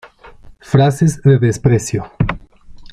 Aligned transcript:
Frases 0.61 1.21
de 1.23 1.37
Desprecio 1.39 2.11